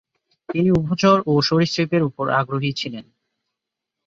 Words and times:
তিনি 0.49 0.69
উভচর 0.71 1.17
ও 1.25 1.33
সরীসৃপের 1.41 2.01
উপর 2.03 2.25
আগ্রহী 2.39 2.71
ছিলেন। 2.73 3.05